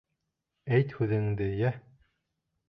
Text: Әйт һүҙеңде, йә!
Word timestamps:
Әйт 0.77 0.95
һүҙеңде, 1.01 1.51
йә! 1.61 1.73